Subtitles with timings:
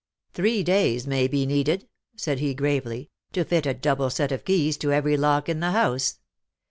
[0.33, 4.75] "Three days may be needed," said he, gravely," to fit a double set of keys
[4.77, 6.17] to every lock in the house.